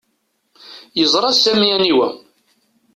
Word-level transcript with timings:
Yeẓra 0.97 1.31
Sami 1.33 1.67
aniwa. 1.75 2.07